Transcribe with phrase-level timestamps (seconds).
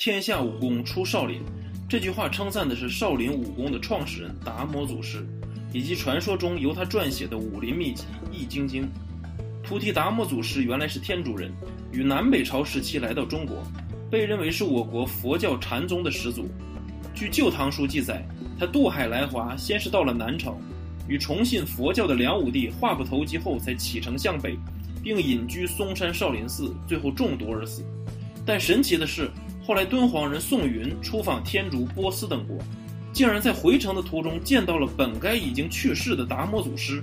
[0.00, 1.42] 天下武功出少林，
[1.86, 5.26] 这句话称赞的是少林武功的创始人达摩祖师，
[5.74, 8.84] 以及传说中由他撰写的武林秘籍《易筋经》。
[9.62, 11.52] 菩提达摩祖师原来是天竺人，
[11.92, 13.62] 于南北朝时期来到中国，
[14.10, 16.48] 被认为是我国佛教禅宗的始祖。
[17.14, 18.26] 据《旧唐书》记载，
[18.58, 20.56] 他渡海来华，先是到了南朝，
[21.08, 24.56] 与崇信佛教的梁武帝话不投机后，才启程向北，
[25.02, 27.84] 并隐居嵩山少林寺，最后中毒而死。
[28.46, 29.30] 但神奇的是，
[29.70, 32.58] 后来敦煌人宋云出访天竺、波斯等国，
[33.12, 37.00] 竟然在回程的途中见到了本该已经去世的达摩祖师。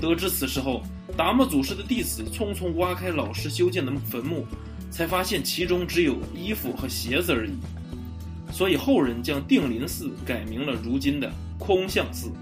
[0.00, 0.80] 得知此事后，
[1.14, 4.46] 达摩祖师的弟子匆匆挖开老师修建的坟墓，
[4.90, 7.52] 才发现其中只有衣服和鞋子而已。
[8.50, 12.32] 所以后人将定林寺改名了如今的空相寺。